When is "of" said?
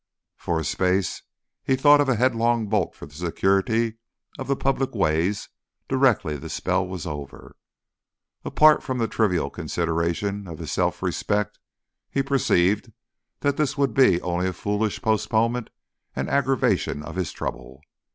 2.01-2.09, 4.39-4.47, 10.47-10.57, 17.03-17.15